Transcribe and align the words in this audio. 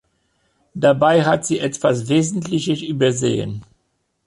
Dabei 0.73 1.25
hat 1.25 1.45
sie 1.45 1.59
etwas 1.59 2.09
Wesentliches 2.09 2.81
übersehen. 2.81 3.63